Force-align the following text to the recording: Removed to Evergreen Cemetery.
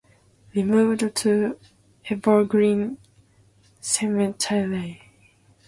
Removed 0.55 1.15
to 1.17 1.59
Evergreen 2.09 2.97
Cemetery. 3.81 4.99